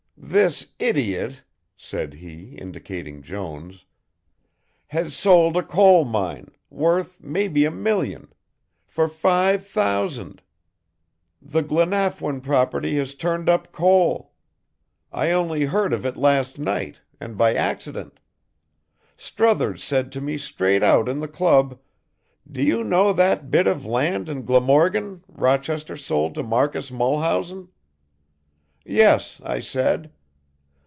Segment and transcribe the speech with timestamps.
[0.23, 1.43] "This idiot,"
[1.75, 3.85] said he, indicating Jones,
[4.87, 8.31] "has sold a coal mine, worth maybe a million,
[8.85, 10.41] for five thousand.
[11.41, 14.31] The Glanafwyn property has turned up coal.
[15.11, 18.17] I only heard of it last night, and by accident.
[19.17, 21.77] Struthers said to me straight out in the club,
[22.49, 27.67] 'Do you know that bit of land in Glamorgan, Rochester sold to Marcus Mulhausen?'
[28.83, 30.11] Yes, I said.